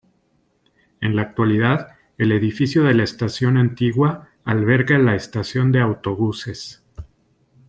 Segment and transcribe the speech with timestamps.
[0.99, 6.83] En la actualidad el edificio de la estación antigua alberga la estación de autobuses.